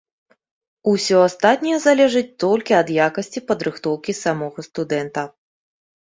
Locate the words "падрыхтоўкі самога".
3.51-4.65